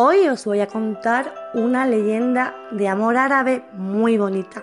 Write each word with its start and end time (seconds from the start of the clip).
Hoy 0.00 0.28
os 0.28 0.44
voy 0.44 0.60
a 0.60 0.68
contar 0.68 1.34
una 1.54 1.84
leyenda 1.84 2.54
de 2.70 2.86
amor 2.86 3.16
árabe 3.16 3.64
muy 3.72 4.16
bonita. 4.16 4.62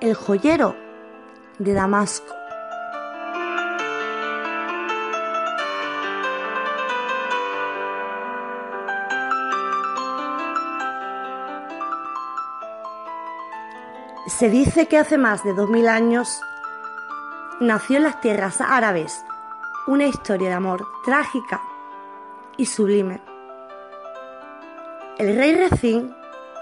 El 0.00 0.14
joyero 0.14 0.74
de 1.58 1.74
Damasco. 1.74 2.34
Se 14.28 14.48
dice 14.48 14.88
que 14.88 14.96
hace 14.96 15.18
más 15.18 15.44
de 15.44 15.52
2000 15.52 15.88
años 15.88 16.40
nació 17.60 17.98
en 17.98 18.04
las 18.04 18.22
tierras 18.22 18.62
árabes 18.62 19.22
una 19.86 20.06
historia 20.06 20.48
de 20.48 20.54
amor 20.54 20.86
trágica 21.04 21.60
y 22.56 22.64
sublime. 22.64 23.35
El 25.18 25.34
rey 25.34 25.54
Recín 25.54 26.14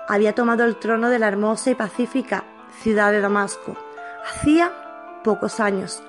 había 0.06 0.32
tomado 0.32 0.62
el 0.62 0.76
trono 0.76 1.08
de 1.10 1.18
la 1.18 1.26
hermosa 1.26 1.70
y 1.70 1.74
pacífica 1.74 2.44
ciudad 2.82 3.10
de 3.10 3.20
Damasco 3.20 3.76
hacía 4.24 4.70
pocos 5.24 5.58
años, 5.58 6.04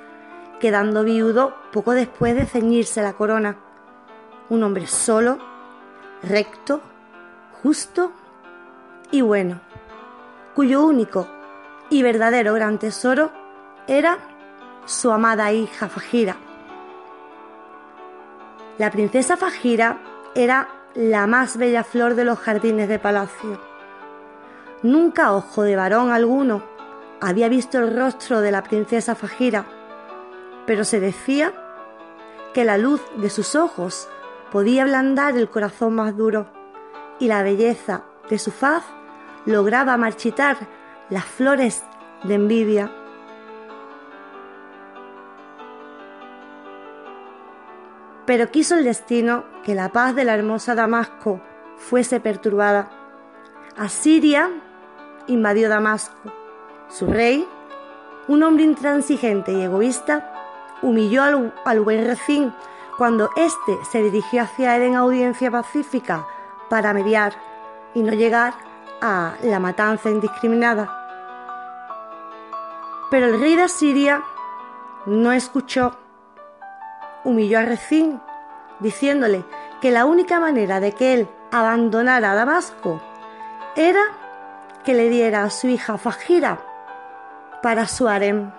quedando 0.60 1.04
viudo 1.04 1.56
poco 1.72 1.94
después 1.94 2.36
de 2.36 2.46
ceñirse 2.46 3.02
la 3.02 3.14
corona. 3.14 3.58
Un 4.50 4.62
hombre 4.62 4.86
solo, 4.86 5.40
recto, 6.22 6.82
justo 7.64 8.12
y 9.09 9.22
bueno, 9.22 9.59
cuyo 10.54 10.84
único 10.84 11.28
y 11.90 12.04
verdadero 12.04 12.54
gran 12.54 12.78
tesoro 12.78 13.32
era 13.88 14.20
su 14.86 15.12
amada 15.12 15.52
hija 15.52 15.90
Fajira. 15.90 16.36
La 18.78 18.92
princesa 18.92 19.36
Fajira 19.36 20.00
era 20.36 20.75
la 20.96 21.28
más 21.28 21.58
bella 21.58 21.84
flor 21.84 22.16
de 22.16 22.24
los 22.24 22.40
jardines 22.40 22.88
de 22.88 23.00
palacio. 23.00 23.60
Nunca 24.82 25.34
ojo 25.34 25.64
de 25.64 25.76
varón 25.76 26.12
alguno 26.12 26.64
había 27.20 27.50
visto 27.50 27.80
el 27.80 27.96
rostro 27.96 28.40
de 28.40 28.52
la 28.52 28.64
princesa 28.64 29.14
Fajira, 29.14 29.66
pero 30.66 30.86
se 30.86 31.02
decía 31.02 31.54
que 32.54 32.64
la 32.64 32.78
luz 32.78 33.02
de 33.18 33.30
sus 33.30 33.56
ojos 33.56 34.08
podía 34.52 34.84
ablandar 34.84 35.38
el 35.38 35.50
corazón 35.50 35.96
más 35.96 36.16
duro 36.16 36.48
y 37.20 37.28
la 37.28 37.44
belleza 37.44 38.04
de 38.30 38.40
su 38.40 38.52
faz 38.52 38.84
lograba 39.46 39.98
marchitar 39.98 40.58
las 41.09 41.26
flores 41.26 41.84
de 42.24 42.36
envidia. 42.36 42.92
Pero 48.26 48.50
quiso 48.50 48.76
el 48.76 48.86
destino 48.86 49.55
que 49.66 49.76
la 49.76 49.90
paz 49.90 50.16
de 50.16 50.24
la 50.24 50.36
hermosa 50.36 50.76
Damasco 50.76 51.42
fuese 51.78 52.22
perturbada. 52.22 52.90
Asiria 53.76 54.50
invadió 55.28 55.68
Damasco. 55.68 56.31
Su 56.88 57.08
rey, 57.08 57.46
un 58.28 58.44
hombre 58.44 58.64
intransigente 58.64 59.52
y 59.52 59.64
egoísta, 59.64 60.31
humilló 60.81 61.24
al, 61.24 61.54
al 61.66 61.81
buen 61.81 62.06
Recín 62.06 62.54
cuando 62.98 63.30
éste 63.36 63.78
se 63.92 64.02
dirigió 64.02 64.44
hacia 64.44 64.78
él 64.78 64.84
en 64.84 64.96
audiencia 64.96 65.52
pacífica 65.52 66.25
para 66.70 66.94
mediar 66.94 67.34
y 67.94 68.04
no 68.04 68.14
llegar 68.14 68.54
a 69.02 69.34
la 69.44 69.59
matanza 69.59 70.09
indiscriminada. 70.09 71.02
Pero 73.12 73.25
el 73.25 73.40
rey 73.42 73.56
de 73.56 73.64
Asiria 73.64 74.24
no 75.06 75.31
escuchó 75.31 75.98
humilló 77.25 77.59
a 77.59 77.64
Recín, 77.64 78.22
diciéndole 78.80 79.46
que 79.81 79.91
la 79.91 80.06
única 80.06 80.40
manera 80.40 80.80
de 80.80 80.91
que 80.94 81.13
él 81.13 81.28
abandonara 81.52 82.34
Damasco 82.34 83.02
era 83.75 84.02
que 84.84 84.94
le 84.94 85.09
diera 85.09 85.44
a 85.44 85.50
su 85.50 85.68
hija 85.68 85.97
Fajira 85.97 86.59
para 87.62 87.88
su 87.88 88.08
harem. 88.08 88.52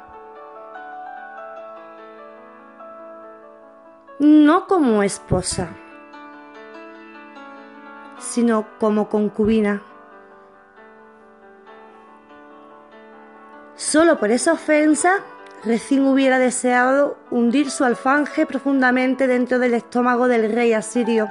No 4.19 4.67
como 4.67 5.03
esposa, 5.03 5.69
sino 8.19 8.67
como 8.81 9.09
concubina. 9.09 9.83
Solo 13.75 14.19
por 14.19 14.31
esa 14.31 14.55
ofensa 14.55 15.21
Recín 15.65 16.07
hubiera 16.07 16.39
deseado 16.39 17.19
hundir 17.31 17.71
su 17.71 17.85
alfanje 17.85 18.47
profundamente 18.47 19.27
dentro 19.27 19.59
del 19.59 19.75
estómago 19.75 20.29
del 20.29 20.53
rey 20.53 20.73
asirio, 20.73 21.29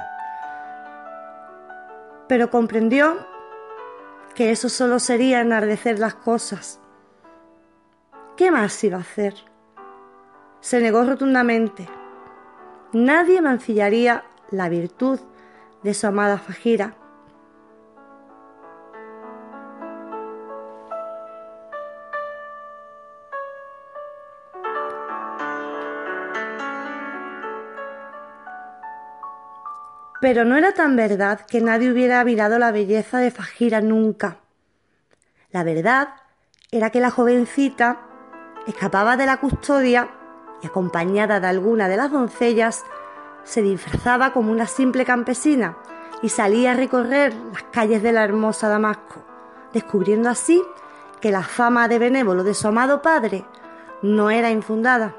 pero 2.28 2.50
comprendió 2.50 3.16
que 4.34 4.50
eso 4.50 4.68
solo 4.68 4.98
sería 4.98 5.40
enardecer 5.40 5.98
las 5.98 6.14
cosas. 6.14 6.80
¿Qué 8.36 8.50
más 8.50 8.84
iba 8.84 8.98
a 8.98 9.00
hacer? 9.00 9.34
Se 10.60 10.80
negó 10.80 11.04
rotundamente. 11.04 11.88
Nadie 12.92 13.40
mancillaría 13.40 14.24
la 14.50 14.68
virtud 14.68 15.20
de 15.82 15.94
su 15.94 16.06
amada 16.06 16.36
Fajira. 16.36 16.94
Pero 30.20 30.44
no 30.44 30.56
era 30.56 30.72
tan 30.72 30.96
verdad 30.96 31.40
que 31.40 31.60
nadie 31.60 31.90
hubiera 31.90 32.24
mirado 32.24 32.58
la 32.58 32.72
belleza 32.72 33.18
de 33.18 33.30
Fajira 33.30 33.80
nunca. 33.80 34.38
La 35.50 35.62
verdad 35.62 36.08
era 36.70 36.90
que 36.90 37.00
la 37.00 37.10
jovencita 37.10 38.00
escapaba 38.66 39.16
de 39.16 39.26
la 39.26 39.38
custodia 39.38 40.08
y 40.62 40.66
acompañada 40.66 41.38
de 41.38 41.46
alguna 41.46 41.88
de 41.88 41.96
las 41.96 42.10
doncellas, 42.10 42.84
se 43.44 43.62
disfrazaba 43.62 44.32
como 44.32 44.50
una 44.50 44.66
simple 44.66 45.04
campesina 45.04 45.76
y 46.22 46.30
salía 46.30 46.72
a 46.72 46.74
recorrer 46.74 47.34
las 47.52 47.62
calles 47.64 48.02
de 48.02 48.12
la 48.12 48.24
hermosa 48.24 48.68
Damasco, 48.68 49.24
descubriendo 49.72 50.28
así 50.28 50.62
que 51.20 51.30
la 51.30 51.42
fama 51.42 51.88
de 51.88 51.98
benévolo 51.98 52.42
de 52.42 52.54
su 52.54 52.68
amado 52.68 53.02
padre 53.02 53.44
no 54.02 54.30
era 54.30 54.50
infundada. 54.50 55.14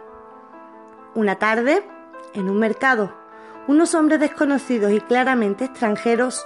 Una 1.15 1.37
tarde, 1.37 1.87
en 2.33 2.49
un 2.49 2.59
mercado 2.59 3.26
unos 3.67 3.93
hombres 3.95 4.19
desconocidos 4.19 4.91
y 4.91 5.01
claramente 5.01 5.65
extranjeros 5.65 6.45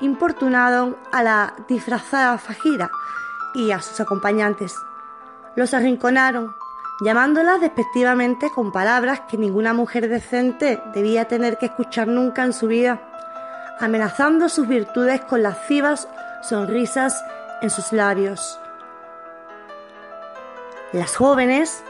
importunaron 0.00 0.96
a 1.10 1.22
la 1.22 1.54
disfrazada 1.66 2.38
Fajira 2.38 2.90
y 3.54 3.70
a 3.72 3.80
sus 3.80 4.00
acompañantes. 4.00 4.76
Los 5.56 5.74
arrinconaron, 5.74 6.54
llamándolas 7.00 7.60
despectivamente 7.60 8.50
con 8.54 8.70
palabras 8.70 9.20
que 9.28 9.38
ninguna 9.38 9.72
mujer 9.72 10.08
decente 10.08 10.80
debía 10.94 11.26
tener 11.26 11.58
que 11.58 11.66
escuchar 11.66 12.06
nunca 12.06 12.44
en 12.44 12.52
su 12.52 12.68
vida, 12.68 13.00
amenazando 13.80 14.48
sus 14.48 14.68
virtudes 14.68 15.20
con 15.22 15.42
lascivas 15.42 16.08
sonrisas 16.42 17.24
en 17.62 17.70
sus 17.70 17.92
labios. 17.92 18.60
Las 20.92 21.16
jóvenes 21.16 21.82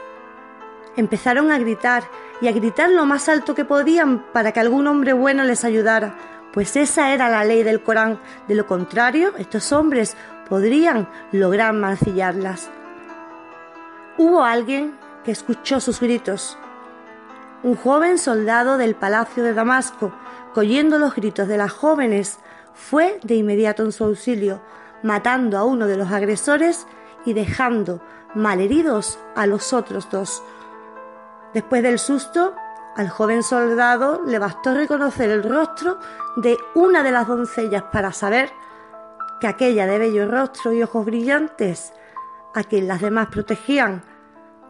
empezaron 0.95 1.51
a 1.51 1.59
gritar 1.59 2.03
y 2.41 2.47
a 2.47 2.51
gritar 2.51 2.89
lo 2.89 3.05
más 3.05 3.29
alto 3.29 3.55
que 3.55 3.65
podían 3.65 4.25
para 4.31 4.51
que 4.51 4.59
algún 4.59 4.87
hombre 4.87 5.13
bueno 5.13 5.43
les 5.43 5.65
ayudara, 5.65 6.15
pues 6.53 6.75
esa 6.75 7.13
era 7.13 7.29
la 7.29 7.43
ley 7.43 7.63
del 7.63 7.83
Corán. 7.83 8.19
De 8.47 8.55
lo 8.55 8.65
contrario, 8.65 9.33
estos 9.37 9.71
hombres 9.71 10.15
podrían 10.47 11.07
lograr 11.31 11.73
mancillarlas. 11.73 12.69
Hubo 14.17 14.43
alguien 14.43 14.97
que 15.23 15.31
escuchó 15.31 15.79
sus 15.79 15.99
gritos. 15.99 16.57
Un 17.61 17.75
joven 17.75 18.17
soldado 18.17 18.77
del 18.77 18.95
palacio 18.95 19.43
de 19.43 19.53
Damasco, 19.53 20.13
oyendo 20.55 20.97
los 20.97 21.15
gritos 21.15 21.47
de 21.47 21.57
las 21.57 21.71
jóvenes, 21.71 22.39
fue 22.73 23.19
de 23.23 23.35
inmediato 23.35 23.83
en 23.83 23.91
su 23.91 24.03
auxilio, 24.03 24.61
matando 25.03 25.57
a 25.57 25.63
uno 25.63 25.87
de 25.87 25.97
los 25.97 26.11
agresores 26.11 26.85
y 27.25 27.33
dejando 27.33 28.01
malheridos 28.35 29.19
a 29.35 29.45
los 29.45 29.73
otros 29.73 30.09
dos. 30.11 30.43
Después 31.53 31.81
del 31.81 31.99
susto, 31.99 32.55
al 32.95 33.09
joven 33.09 33.43
soldado 33.43 34.21
le 34.25 34.39
bastó 34.39 34.73
reconocer 34.73 35.29
el 35.29 35.43
rostro 35.43 35.99
de 36.35 36.57
una 36.75 37.01
de 37.01 37.11
las 37.11 37.27
doncellas 37.27 37.83
para 37.83 38.11
saber 38.11 38.51
que 39.39 39.47
aquella 39.47 39.87
de 39.87 39.97
bello 39.97 40.29
rostro 40.29 40.73
y 40.73 40.83
ojos 40.83 41.05
brillantes, 41.05 41.93
a 42.53 42.63
quien 42.63 42.87
las 42.87 43.01
demás 43.01 43.27
protegían, 43.27 44.03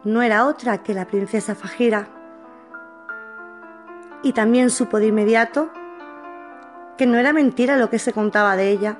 no 0.03 0.21
era 0.21 0.45
otra 0.45 0.83
que 0.83 0.93
la 0.93 1.05
princesa 1.05 1.55
Fajira. 1.55 2.07
Y 4.21 4.33
también 4.33 4.69
supo 4.69 4.99
de 4.99 5.07
inmediato 5.07 5.69
que 6.97 7.07
no 7.07 7.17
era 7.17 7.33
mentira 7.33 7.77
lo 7.77 7.89
que 7.89 7.99
se 7.99 8.13
contaba 8.13 8.55
de 8.55 8.69
ella, 8.69 8.97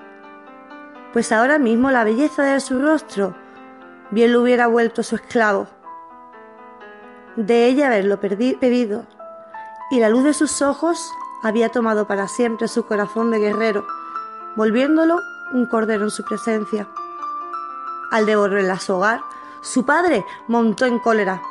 pues 1.13 1.31
ahora 1.31 1.59
mismo 1.59 1.91
la 1.91 2.03
belleza 2.03 2.43
de 2.43 2.59
su 2.59 2.81
rostro 2.81 3.35
bien 4.11 4.33
lo 4.33 4.41
hubiera 4.41 4.67
vuelto 4.67 5.03
su 5.03 5.15
esclavo. 5.15 5.67
De 7.39 7.68
ella 7.68 7.88
haberlo 7.88 8.19
pedido, 8.19 9.06
y 9.91 10.01
la 10.01 10.09
luz 10.09 10.25
de 10.25 10.33
sus 10.33 10.62
ojos 10.62 11.09
había 11.41 11.69
tomado 11.69 12.06
para 12.06 12.27
siempre 12.27 12.68
su 12.68 12.86
corazón 12.86 13.31
de 13.31 13.39
guerrero, 13.39 13.88
volviéndolo 14.57 15.21
un 15.53 15.65
cordero 15.65 16.03
en 16.03 16.12
su 16.12 16.25
presencia. 16.25 16.89
Al 18.12 18.25
devolverla 18.25 18.74
a 18.74 18.80
su 18.81 18.94
hogar, 18.95 19.21
su 19.62 19.86
padre 19.86 20.25
montó 20.50 20.86
en 20.86 21.00
cólera. 21.00 21.41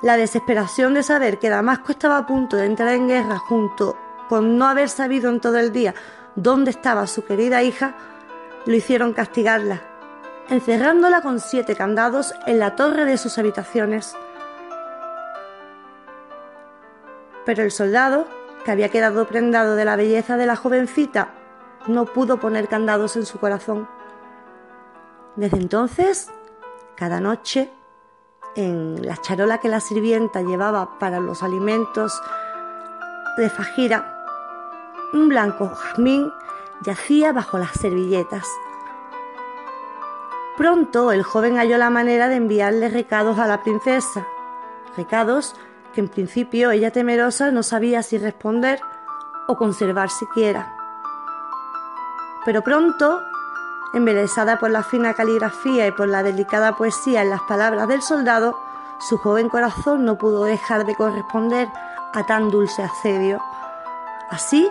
La 0.00 0.16
desesperación 0.16 0.94
de 0.94 1.02
saber 1.02 1.40
que 1.40 1.50
Damasco 1.50 1.90
estaba 1.90 2.18
a 2.18 2.26
punto 2.26 2.56
de 2.56 2.66
entrar 2.66 2.90
en 2.90 3.08
guerra 3.08 3.38
junto 3.38 3.96
con 4.28 4.56
no 4.58 4.66
haber 4.66 4.88
sabido 4.88 5.28
en 5.28 5.40
todo 5.40 5.58
el 5.58 5.72
día 5.72 5.92
dónde 6.36 6.70
estaba 6.70 7.08
su 7.08 7.24
querida 7.24 7.64
hija, 7.64 7.96
lo 8.64 8.76
hicieron 8.76 9.12
castigarla, 9.12 9.82
encerrándola 10.48 11.20
con 11.20 11.40
siete 11.40 11.74
candados 11.74 12.32
en 12.46 12.60
la 12.60 12.76
torre 12.76 13.06
de 13.06 13.18
sus 13.18 13.38
habitaciones. 13.38 14.14
Pero 17.44 17.62
el 17.62 17.70
soldado, 17.70 18.26
que 18.64 18.70
había 18.70 18.88
quedado 18.88 19.26
prendado 19.26 19.76
de 19.76 19.84
la 19.84 19.96
belleza 19.96 20.36
de 20.36 20.46
la 20.46 20.56
jovencita, 20.56 21.34
no 21.86 22.06
pudo 22.06 22.38
poner 22.38 22.68
candados 22.68 23.16
en 23.16 23.26
su 23.26 23.38
corazón. 23.38 23.88
Desde 25.36 25.58
entonces, 25.58 26.30
cada 26.96 27.20
noche, 27.20 27.70
en 28.56 29.04
la 29.04 29.16
charola 29.16 29.58
que 29.58 29.68
la 29.68 29.80
sirvienta 29.80 30.42
llevaba 30.42 30.98
para 30.98 31.20
los 31.20 31.42
alimentos 31.42 32.22
de 33.36 33.50
Fajira, 33.50 34.24
un 35.12 35.28
blanco 35.28 35.68
jazmín 35.68 36.32
yacía 36.82 37.32
bajo 37.32 37.58
las 37.58 37.72
servilletas. 37.72 38.46
Pronto 40.56 41.10
el 41.10 41.24
joven 41.24 41.56
halló 41.56 41.78
la 41.78 41.90
manera 41.90 42.28
de 42.28 42.36
enviarle 42.36 42.88
recados 42.88 43.38
a 43.38 43.46
la 43.46 43.62
princesa, 43.62 44.26
recados 44.96 45.56
que 45.94 46.00
en 46.00 46.08
principio 46.08 46.70
ella 46.70 46.90
temerosa 46.90 47.50
no 47.50 47.62
sabía 47.62 48.02
si 48.02 48.18
responder 48.18 48.80
o 49.46 49.56
conservar 49.56 50.10
siquiera. 50.10 50.74
Pero 52.44 52.62
pronto, 52.62 53.22
embelesada 53.94 54.58
por 54.58 54.70
la 54.70 54.82
fina 54.82 55.14
caligrafía 55.14 55.86
y 55.86 55.92
por 55.92 56.08
la 56.08 56.22
delicada 56.22 56.76
poesía 56.76 57.22
en 57.22 57.30
las 57.30 57.42
palabras 57.42 57.88
del 57.88 58.02
soldado, 58.02 58.58
su 58.98 59.16
joven 59.18 59.48
corazón 59.48 60.04
no 60.04 60.18
pudo 60.18 60.44
dejar 60.44 60.84
de 60.84 60.94
corresponder 60.94 61.68
a 62.12 62.26
tan 62.26 62.50
dulce 62.50 62.82
asedio. 62.82 63.40
Así, 64.30 64.68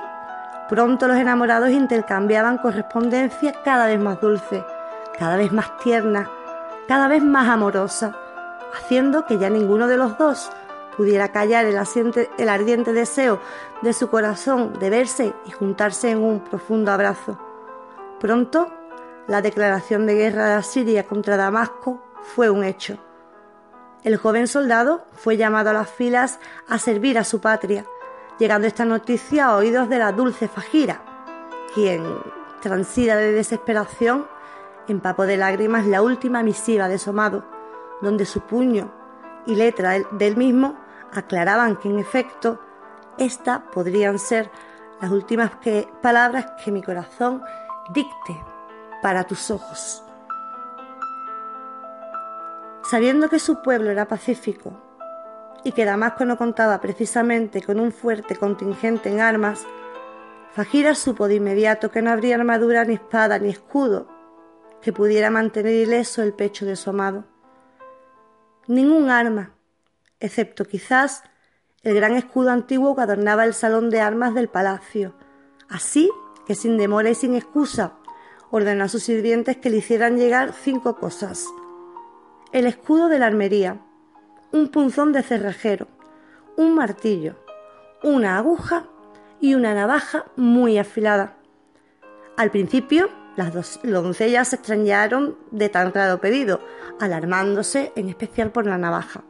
pronto 0.69 1.07
los 1.07 1.17
enamorados 1.17 1.69
intercambiaban 1.69 2.57
correspondencia 2.57 3.53
cada 3.63 3.87
vez 3.87 3.99
más 3.99 4.19
dulce, 4.21 4.63
cada 5.17 5.37
vez 5.37 5.51
más 5.51 5.77
tierna, 5.77 6.29
cada 6.87 7.07
vez 7.07 7.23
más 7.23 7.49
amorosa, 7.49 8.15
haciendo 8.75 9.25
que 9.25 9.37
ya 9.37 9.49
ninguno 9.49 9.87
de 9.87 9.97
los 9.97 10.17
dos 10.17 10.51
pudiera 10.97 11.31
callar 11.31 11.65
el, 11.65 11.77
el 12.37 12.49
ardiente 12.49 12.93
deseo 12.93 13.39
de 13.81 13.93
su 13.93 14.09
corazón 14.09 14.73
de 14.79 14.89
verse 14.89 15.33
y 15.45 15.51
juntarse 15.51 16.11
en 16.11 16.23
un 16.23 16.39
profundo 16.41 16.91
abrazo. 16.91 17.39
Pronto, 18.19 18.71
la 19.27 19.41
declaración 19.41 20.05
de 20.05 20.15
guerra 20.15 20.47
de 20.47 20.53
Asiria 20.53 21.05
contra 21.05 21.37
Damasco 21.37 22.01
fue 22.21 22.49
un 22.49 22.63
hecho. 22.63 22.97
El 24.03 24.17
joven 24.17 24.47
soldado 24.47 25.05
fue 25.13 25.37
llamado 25.37 25.69
a 25.69 25.73
las 25.73 25.89
filas 25.89 26.39
a 26.67 26.77
servir 26.77 27.17
a 27.17 27.23
su 27.23 27.39
patria, 27.39 27.85
llegando 28.37 28.67
esta 28.67 28.83
noticia 28.83 29.47
a 29.47 29.55
oídos 29.55 29.87
de 29.87 29.99
la 29.99 30.11
dulce 30.11 30.47
Fajira, 30.47 31.01
quien, 31.73 32.03
transida 32.61 33.15
de 33.15 33.31
desesperación, 33.31 34.27
empapó 34.87 35.25
de 35.25 35.37
lágrimas 35.37 35.85
la 35.85 36.01
última 36.01 36.43
misiva 36.43 36.89
de 36.89 36.97
su 36.97 37.11
amado, 37.11 37.45
donde 38.01 38.25
su 38.25 38.41
puño 38.41 38.91
y 39.45 39.55
letra 39.55 39.99
del 40.11 40.35
mismo 40.35 40.75
aclaraban 41.15 41.77
que 41.77 41.89
en 41.89 41.99
efecto 41.99 42.59
estas 43.17 43.59
podrían 43.73 44.19
ser 44.19 44.49
las 45.01 45.11
últimas 45.11 45.51
palabras 46.01 46.53
que 46.63 46.71
mi 46.71 46.81
corazón 46.81 47.43
dicte 47.93 48.41
para 49.01 49.25
tus 49.25 49.51
ojos. 49.51 50.03
Sabiendo 52.89 53.29
que 53.29 53.39
su 53.39 53.61
pueblo 53.61 53.91
era 53.91 54.07
pacífico 54.07 54.73
y 55.63 55.71
que 55.71 55.85
Damasco 55.85 56.25
no 56.25 56.37
contaba 56.37 56.79
precisamente 56.81 57.61
con 57.61 57.79
un 57.79 57.91
fuerte 57.91 58.35
contingente 58.35 59.09
en 59.09 59.21
armas, 59.21 59.65
Fajira 60.53 60.93
supo 60.93 61.27
de 61.27 61.35
inmediato 61.35 61.89
que 61.89 62.03
no 62.03 62.11
habría 62.11 62.35
armadura, 62.35 62.85
ni 62.85 62.93
espada, 62.93 63.39
ni 63.39 63.49
escudo 63.49 64.07
que 64.83 64.93
pudiera 64.93 65.31
mantener 65.31 65.73
ileso 65.73 66.21
el 66.21 66.33
pecho 66.33 66.65
de 66.65 66.75
su 66.75 66.91
amado. 66.91 67.23
Ningún 68.67 69.09
arma, 69.09 69.55
excepto 70.23 70.65
quizás 70.65 71.23
el 71.83 71.93
gran 71.95 72.15
escudo 72.15 72.49
antiguo 72.49 72.95
que 72.95 73.01
adornaba 73.01 73.43
el 73.43 73.53
salón 73.53 73.89
de 73.89 73.99
armas 73.99 74.33
del 74.33 74.47
palacio, 74.47 75.13
así 75.69 76.09
que 76.47 76.55
sin 76.55 76.77
demora 76.77 77.09
y 77.09 77.15
sin 77.15 77.35
excusa 77.35 77.93
ordenó 78.49 78.85
a 78.85 78.87
sus 78.87 79.03
sirvientes 79.03 79.57
que 79.57 79.69
le 79.69 79.77
hicieran 79.77 80.17
llegar 80.17 80.53
cinco 80.53 80.95
cosas. 80.95 81.45
El 82.51 82.67
escudo 82.67 83.09
de 83.09 83.19
la 83.19 83.25
armería, 83.25 83.81
un 84.51 84.69
punzón 84.69 85.11
de 85.11 85.23
cerrajero, 85.23 85.87
un 86.55 86.75
martillo, 86.75 87.35
una 88.03 88.37
aguja 88.37 88.85
y 89.41 89.55
una 89.55 89.73
navaja 89.73 90.25
muy 90.35 90.77
afilada. 90.77 91.35
Al 92.37 92.51
principio, 92.51 93.09
las 93.35 93.53
dos 93.53 93.79
doncellas 93.83 94.49
se 94.49 94.55
extrañaron 94.57 95.37
de 95.51 95.67
tan 95.69 95.93
raro 95.93 96.21
pedido, 96.21 96.61
alarmándose 96.99 97.91
en 97.95 98.07
especial 98.07 98.51
por 98.51 98.67
la 98.67 98.77
navaja, 98.77 99.23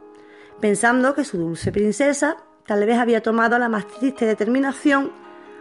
pensando 0.60 1.14
que 1.14 1.24
su 1.24 1.38
dulce 1.38 1.72
princesa 1.72 2.36
tal 2.66 2.86
vez 2.86 2.98
había 2.98 3.22
tomado 3.22 3.58
la 3.58 3.68
más 3.68 3.86
triste 3.86 4.26
determinación 4.26 5.12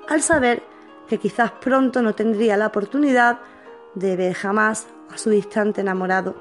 al 0.08 0.22
saber 0.22 0.64
que 1.08 1.18
quizás 1.18 1.52
pronto 1.52 2.02
no 2.02 2.16
tendría 2.16 2.58
la 2.58 2.68
oportunidad 2.68 3.40
de 3.96 4.16
ver 4.16 4.34
jamás 4.34 4.88
a 5.14 5.18
su 5.18 5.30
distante 5.30 5.82
enamorado. 5.82 6.36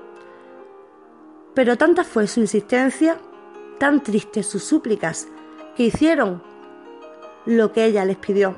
Pero 1.54 1.76
tanta 1.76 2.04
fue 2.04 2.26
su 2.26 2.40
insistencia, 2.40 3.18
tan 3.78 4.02
tristes 4.02 4.47
sus 4.47 4.64
súplicas, 4.64 5.28
que 5.76 5.85
hicieron 5.85 6.42
lo 7.44 7.73
que 7.73 7.85
ella 7.85 8.04
les 8.04 8.16
pidió. 8.16 8.56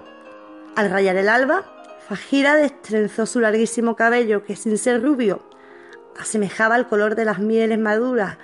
Al 0.76 0.90
rayar 0.90 1.16
el 1.16 1.28
alba, 1.28 1.64
Fajira 2.06 2.54
destrenzó 2.54 3.26
su 3.26 3.40
larguísimo 3.40 3.96
cabello, 3.96 4.44
que 4.44 4.56
sin 4.56 4.76
ser 4.78 5.02
rubio, 5.02 5.42
asemejaba 6.20 6.74
al 6.74 6.86
color 6.86 7.14
de 7.14 7.24
las 7.24 7.38
mieles 7.38 7.78
maduras 7.78 8.36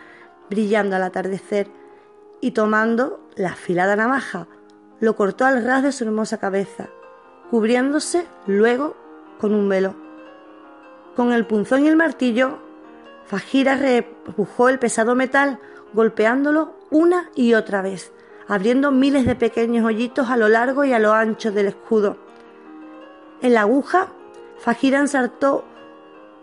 brillando 0.50 0.96
al 0.96 1.04
atardecer, 1.04 1.68
y 2.40 2.50
tomando 2.50 3.20
la 3.36 3.50
afilada 3.50 3.96
navaja, 3.96 4.48
lo 4.98 5.16
cortó 5.16 5.46
al 5.46 5.64
ras 5.64 5.82
de 5.82 5.92
su 5.92 6.04
hermosa 6.04 6.38
cabeza, 6.38 6.88
cubriéndose 7.50 8.26
luego 8.46 8.96
con 9.38 9.54
un 9.54 9.68
velo. 9.68 9.94
Con 11.16 11.32
el 11.32 11.46
punzón 11.46 11.84
y 11.84 11.88
el 11.88 11.96
martillo, 11.96 12.58
Fajira 13.24 13.76
repujó 13.76 14.68
el 14.68 14.78
pesado 14.78 15.14
metal, 15.14 15.58
golpeándolo 15.92 16.74
una 16.90 17.30
y 17.34 17.54
otra 17.54 17.82
vez, 17.82 18.12
abriendo 18.48 18.90
miles 18.90 19.24
de 19.26 19.36
pequeños 19.36 19.84
hoyitos 19.84 20.30
a 20.30 20.36
lo 20.36 20.48
largo 20.48 20.84
y 20.84 20.92
a 20.92 20.98
lo 20.98 21.12
ancho 21.12 21.52
del 21.52 21.68
escudo. 21.68 22.16
En 23.42 23.54
la 23.54 23.62
aguja, 23.62 24.08
Fajira 24.58 24.98
ensartó 24.98 25.64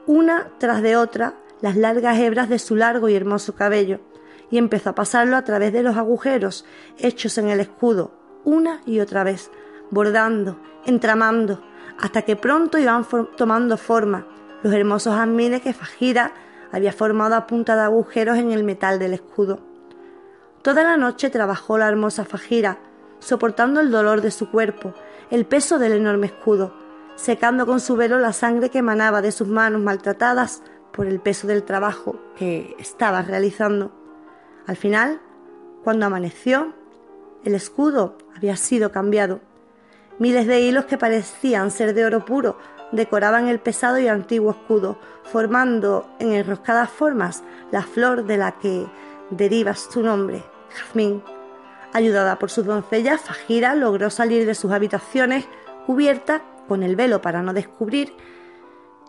una 0.06 0.50
tras 0.58 0.82
de 0.82 0.96
otra 0.96 1.36
las 1.62 1.76
largas 1.76 2.18
hebras 2.20 2.50
de 2.50 2.60
su 2.60 2.76
largo 2.76 3.10
y 3.10 3.16
hermoso 3.16 3.56
cabello, 3.56 4.00
y 4.50 4.58
empezó 4.58 4.92
a 4.92 4.96
pasarlo 4.96 5.36
a 5.36 5.44
través 5.44 5.74
de 5.74 5.84
los 5.84 5.98
agujeros 5.98 6.66
hechos 6.98 7.38
en 7.38 7.50
el 7.50 7.60
escudo, 7.60 8.12
una 8.44 8.82
y 8.86 9.00
otra 9.00 9.24
vez, 9.24 9.52
bordando, 9.92 10.60
entramando, 10.86 11.62
hasta 12.00 12.22
que 12.22 12.36
pronto 12.36 12.78
iban 12.78 13.06
tomando 13.36 13.78
forma 13.78 14.28
los 14.64 14.74
hermosos 14.74 15.16
jazmines 15.16 15.62
que 15.62 15.74
Fajira 15.74 16.34
había 16.72 16.92
formado 16.92 17.36
a 17.36 17.48
punta 17.48 17.76
de 17.76 17.82
agujeros 17.82 18.38
en 18.38 18.52
el 18.52 18.64
metal 18.64 19.00
del 19.00 19.14
escudo. 19.14 19.60
Toda 20.62 20.84
la 20.84 20.98
noche 20.98 21.30
trabajó 21.30 21.78
la 21.78 21.88
hermosa 21.88 22.26
Fajira, 22.26 22.80
soportando 23.20 23.80
el 23.80 23.92
dolor 23.92 24.22
de 24.22 24.32
su 24.32 24.50
cuerpo, 24.50 24.94
el 25.30 25.46
peso 25.46 25.80
del 25.80 25.94
enorme 25.94 26.28
escudo, 26.28 26.74
secando 27.16 27.66
con 27.66 27.80
su 27.80 27.96
velo 27.96 28.20
la 28.20 28.34
sangre 28.34 28.70
que 28.70 28.80
emanaba 28.80 29.22
de 29.22 29.32
sus 29.32 29.48
manos 29.48 29.82
maltratadas 29.82 30.62
por 30.98 31.06
el 31.06 31.20
peso 31.20 31.46
del 31.46 31.62
trabajo 31.62 32.20
que 32.36 32.76
estaba 32.80 33.22
realizando. 33.22 33.92
Al 34.66 34.76
final, 34.76 35.22
cuando 35.84 36.08
amaneció, 36.08 36.74
el 37.46 37.54
escudo 37.54 38.18
había 38.36 38.58
sido 38.58 38.92
cambiado. 38.92 39.40
Miles 40.18 40.48
de 40.48 40.60
hilos 40.60 40.86
que 40.86 40.98
parecían 40.98 41.70
ser 41.70 41.94
de 41.94 42.04
oro 42.04 42.26
puro 42.26 42.58
decoraban 42.92 43.48
el 43.48 43.60
pesado 43.60 44.00
y 44.00 44.08
antiguo 44.08 44.50
escudo, 44.50 44.98
formando 45.24 46.10
en 46.20 46.34
enroscadas 46.34 46.90
formas 46.90 47.44
la 47.72 47.84
flor 47.84 48.26
de 48.26 48.38
la 48.38 48.54
que 48.58 48.88
deriva 49.30 49.76
su 49.76 50.02
nombre, 50.02 50.44
jazmín. 50.72 51.22
Ayudada 51.94 52.40
por 52.40 52.50
sus 52.50 52.66
doncellas, 52.66 53.22
Fajira 53.22 53.76
logró 53.76 54.10
salir 54.10 54.48
de 54.48 54.56
sus 54.56 54.72
habitaciones 54.72 55.48
cubierta 55.86 56.42
con 56.68 56.82
el 56.82 56.96
velo 56.96 57.22
para 57.22 57.44
no 57.44 57.54
descubrir 57.54 58.16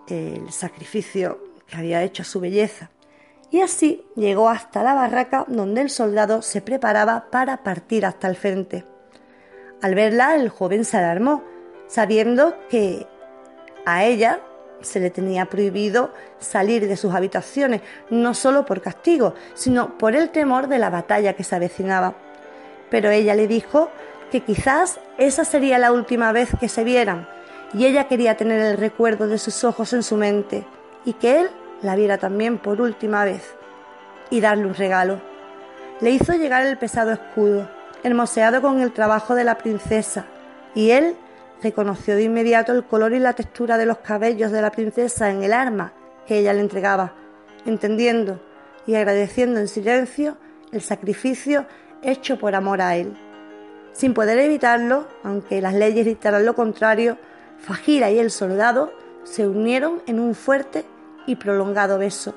el 0.07 0.53
sacrificio 0.53 1.48
que 1.69 1.77
había 1.77 2.03
hecho 2.03 2.25
su 2.25 2.41
belleza. 2.41 2.91
Y 3.51 3.61
así 3.61 4.05
llegó 4.17 4.49
hasta 4.49 4.83
la 4.83 4.95
barraca 4.95 5.45
donde 5.49 5.81
el 5.81 5.91
soldado 5.91 6.43
se 6.43 6.61
preparaba 6.61 7.27
para 7.31 7.59
partir 7.59 8.05
hasta 8.05 8.29
el 8.29 8.37
frente. 8.37 8.85
Al 9.81 9.95
verla, 9.95 10.35
el 10.35 10.49
joven 10.49 10.85
se 10.85 10.97
alarmó, 10.97 11.45
sabiendo 11.87 12.57
que 12.69 13.07
a 13.87 14.05
ella 14.05 14.41
se 14.81 15.01
le 15.01 15.11
tenía 15.11 15.47
prohibido 15.47 16.13
salir 16.39 16.87
de 16.87 16.97
sus 16.97 17.15
habitaciones, 17.15 17.83
no 18.11 18.35
solo 18.35 18.65
por 18.65 18.81
castigo, 18.81 19.35
sino 19.55 19.97
por 19.99 20.15
el 20.15 20.31
temor 20.31 20.69
de 20.69 20.79
la 20.79 20.91
batalla 20.91 21.35
que 21.35 21.45
se 21.45 21.57
avecinaba. 21.57 22.15
Pero 22.91 23.11
ella 23.11 23.35
le 23.35 23.49
dijo 23.49 23.91
que 24.31 24.41
quizás 24.41 25.01
esa 25.17 25.45
sería 25.45 25.79
la 25.79 25.93
última 25.93 26.33
vez 26.33 26.51
que 26.61 26.69
se 26.69 26.85
vieran, 26.85 27.29
y 27.73 27.87
ella 27.87 28.09
quería 28.09 28.37
tener 28.37 28.61
el 28.61 28.77
recuerdo 28.77 29.27
de 29.27 29.39
sus 29.39 29.65
ojos 29.65 29.93
en 29.93 30.03
su 30.03 30.17
mente, 30.17 30.65
y 31.09 31.15
que 31.15 31.41
él 31.41 31.51
la 31.81 31.97
viera 31.97 32.19
también 32.19 32.59
por 32.59 32.83
última 32.83 33.25
vez, 33.25 33.55
y 34.29 34.43
darle 34.43 34.67
un 34.67 34.75
regalo. 34.75 35.23
Le 36.03 36.11
hizo 36.11 36.35
llegar 36.35 36.67
el 36.67 36.77
pesado 36.77 37.13
escudo, 37.13 37.67
hermoseado 38.03 38.61
con 38.61 38.83
el 38.83 38.93
trabajo 38.93 39.35
de 39.35 39.45
la 39.45 39.57
princesa, 39.57 40.27
y 40.75 40.91
él 40.91 41.17
reconoció 41.63 42.15
de 42.15 42.25
inmediato 42.25 42.73
el 42.73 42.85
color 42.85 43.15
y 43.15 43.21
la 43.21 43.33
textura 43.33 43.79
de 43.79 43.87
los 43.87 43.99
cabellos 43.99 44.53
de 44.53 44.61
la 44.61 44.71
princesa 44.71 45.31
en 45.31 45.43
el 45.43 45.55
arma 45.55 45.95
que 46.27 46.41
ella 46.41 46.53
le 46.53 46.61
entregaba, 46.61 47.15
entendiendo 47.65 48.43
y 48.87 48.95
agradeciendo 48.95 49.61
en 49.61 49.69
silencio 49.69 50.37
el 50.73 50.83
sacrificio 50.83 51.65
hecho 52.03 52.39
por 52.39 52.55
amor 52.55 52.83
a 52.83 52.97
él. 52.97 53.17
Sin 53.95 54.13
poder 54.13 54.39
evitarlo, 54.41 55.09
aunque 55.25 55.63
las 55.63 55.73
leyes 55.73 56.05
dictaran 56.05 56.45
lo 56.45 56.55
contrario, 56.55 57.17
Fajira 57.57 58.11
y 58.11 58.19
el 58.19 58.31
soldado 58.31 58.93
se 59.25 59.49
unieron 59.49 60.03
en 60.07 60.21
un 60.21 60.35
fuerte 60.35 60.85
y 61.29 61.37
prolongado 61.37 61.99
beso, 61.99 62.35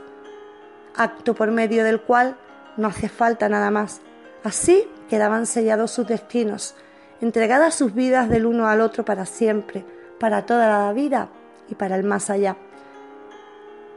acto 0.96 1.34
por 1.34 1.50
medio 1.50 1.86
del 1.86 2.02
cual 2.02 2.36
no 2.76 2.90
hace 2.90 3.08
falta 3.08 3.48
nada 3.48 3.72
más. 3.72 4.02
Así 4.44 4.86
quedaban 5.10 5.46
sellados 5.46 5.92
sus 5.92 6.08
destinos, 6.08 6.76
entregadas 7.22 7.74
sus 7.74 7.94
vidas 7.94 8.30
del 8.30 8.46
uno 8.46 8.68
al 8.68 8.82
otro 8.82 9.06
para 9.06 9.26
siempre, 9.26 9.86
para 10.20 10.46
toda 10.46 10.68
la 10.68 10.92
vida 10.92 11.30
y 11.70 11.76
para 11.76 11.96
el 11.96 12.04
más 12.04 12.30
allá. 12.30 12.58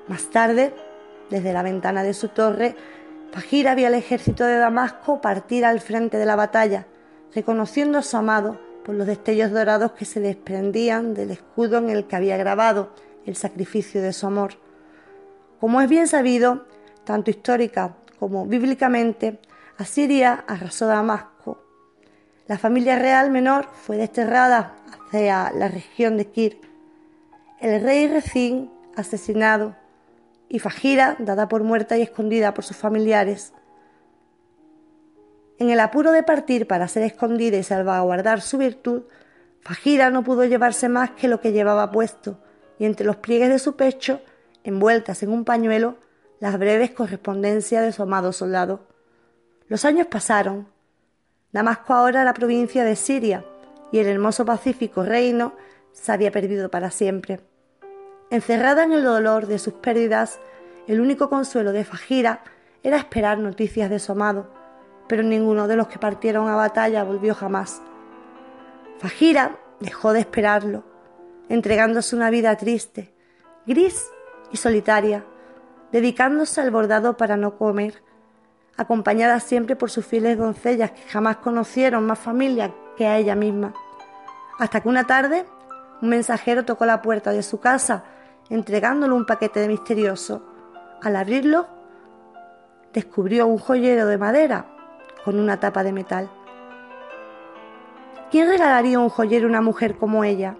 Más 0.07 0.31
tarde, 0.31 0.73
desde 1.29 1.53
la 1.53 1.65
ventana 1.65 2.05
de 2.05 2.15
su 2.15 2.29
torre, 2.29 2.77
Fajira 3.33 3.75
vio 3.75 3.89
al 3.89 3.95
ejército 3.95 4.45
de 4.45 4.59
Damasco 4.59 5.21
partir 5.21 5.65
al 5.65 5.81
frente 5.81 6.19
de 6.19 6.27
la 6.27 6.37
batalla, 6.37 6.87
reconociendo 7.35 7.99
a 7.99 8.03
su 8.03 8.17
amado 8.17 8.61
por 8.85 8.95
los 8.95 9.09
destellos 9.09 9.51
dorados 9.51 9.91
que 9.93 10.05
se 10.05 10.21
desprendían 10.21 11.15
del 11.15 11.33
escudo 11.33 11.79
en 11.79 11.91
el 11.91 12.05
que 12.05 12.15
había 12.15 12.37
grabado 12.37 12.91
el 13.27 13.35
sacrificio 13.35 14.03
de 14.03 14.13
su 14.13 14.27
amor. 14.29 14.64
Como 15.65 15.81
es 15.81 15.89
bien 15.89 16.07
sabido, 16.09 16.67
tanto 17.05 17.31
histórica 17.31 17.97
como 18.19 18.45
bíblicamente, 18.45 19.41
Asiria 19.79 20.45
arrasó 20.47 20.87
Damasco. 20.87 21.65
La 22.47 22.59
familia 22.59 22.99
real 22.99 23.31
menor 23.31 23.69
fue 23.73 23.97
desterrada 23.97 24.75
hacia 24.93 25.51
la 25.53 25.69
región 25.69 26.19
de 26.19 26.27
Kir. 26.27 26.61
El 27.63 27.83
rey 27.83 28.09
Recín 28.09 28.71
asesinado 28.95 29.75
y 30.51 30.59
Fajira 30.59 31.17
dada 31.19 31.49
por 31.49 31.63
muerta 31.63 31.97
y 31.97 32.03
escondida 32.03 32.53
por 32.53 32.67
sus 32.67 32.77
familiares. 32.77 33.55
En 35.59 35.71
el 35.71 35.81
apuro 35.81 36.13
de 36.13 36.25
partir 36.25 36.67
para 36.67 36.89
ser 36.89 37.05
escondida 37.05 37.57
y 37.57 37.63
salvaguardar 37.63 38.43
su 38.43 38.59
virtud, 38.59 39.05
Fajira 39.63 40.11
no 40.11 40.25
pudo 40.25 40.45
llevarse 40.45 40.91
más 40.91 41.13
que 41.13 41.27
lo 41.27 41.41
que 41.41 41.53
llevaba 41.53 41.91
puesto, 41.91 42.39
y 42.79 42.85
entre 42.85 43.07
los 43.07 43.17
pliegues 43.17 43.49
de 43.49 43.59
su 43.59 43.77
pecho, 43.77 44.21
envueltas 44.65 45.23
en 45.23 45.31
un 45.31 45.45
pañuelo, 45.45 45.97
las 46.41 46.59
breves 46.59 46.91
correspondencias 46.91 47.85
de 47.85 47.93
su 47.93 48.03
amado 48.03 48.33
soldado. 48.33 48.81
Los 49.69 49.85
años 49.85 50.09
pasaron. 50.09 50.67
Damasco 51.53 51.95
ahora 51.95 52.23
era 52.23 52.35
provincia 52.35 52.85
de 52.85 52.97
Siria, 52.97 53.45
y 53.93 53.99
el 53.99 54.09
hermoso 54.09 54.45
pacífico 54.45 55.05
reino 55.05 55.53
se 55.93 56.11
había 56.11 56.33
perdido 56.33 56.71
para 56.71 56.91
siempre. 56.91 57.41
Encerrada 58.31 58.83
en 58.83 58.93
el 58.93 59.05
dolor 59.05 59.47
de 59.47 59.61
sus 59.61 59.75
pérdidas, 59.75 60.41
el 60.89 61.01
único 61.01 61.29
consuelo 61.29 61.73
de 61.73 61.85
Fajira 61.85 62.43
era 62.83 62.97
esperar 62.97 63.39
noticias 63.39 63.89
de 63.89 63.99
su 63.99 64.13
amado, 64.13 64.51
pero 65.07 65.23
ninguno 65.23 65.69
de 65.69 65.77
los 65.77 65.89
que 65.89 65.99
partieron 65.99 66.49
a 66.49 66.57
batalla 66.57 67.05
volvió 67.05 67.35
jamás. 67.35 67.81
Fajira 68.99 69.57
dejó 69.81 70.13
de 70.13 70.21
esperarlo, 70.21 70.83
entregándose 71.49 72.17
una 72.17 72.31
vida 72.31 72.57
triste, 72.57 73.15
gris 73.67 74.11
y 74.55 74.57
solitaria, 74.57 75.25
dedicándose 75.91 76.61
al 76.61 76.71
bordado 76.71 77.17
para 77.17 77.37
no 77.37 77.59
comer, 77.59 78.05
acompañada 78.77 79.41
siempre 79.41 79.75
por 79.75 79.91
sus 79.91 80.07
fieles 80.07 80.39
doncellas 80.39 80.93
que 80.93 81.03
jamás 81.09 81.39
conocieron 81.39 82.07
más 82.07 82.21
familia 82.21 82.73
que 82.97 83.09
a 83.09 83.19
ella 83.19 83.35
misma. 83.35 83.75
Hasta 84.61 84.81
que 84.81 84.89
una 84.89 85.09
tarde 85.09 85.45
un 86.01 86.09
mensajero 86.09 86.65
tocó 86.65 86.87
la 86.87 87.03
puerta 87.03 87.33
de 87.33 87.43
su 87.43 87.59
casa 87.59 88.05
entregándole 88.49 89.13
un 89.13 89.27
paquete 89.27 89.59
de 89.59 89.67
misterioso. 89.67 90.47
Al 91.03 91.17
abrirlo, 91.17 91.67
descubrió 92.93 93.49
un 93.49 93.59
joyero 93.59 94.07
de 94.07 94.19
madera 94.19 94.67
con 95.25 95.41
una 95.41 95.59
tapa 95.59 95.83
de 95.83 95.93
metal. 95.93 96.31
¿Quién 98.31 98.49
regalaría 98.49 99.01
un 99.01 99.09
joyero 99.09 99.47
a 99.47 99.51
una 99.51 99.61
mujer 99.61 99.97
como 99.97 100.23
ella? 100.23 100.57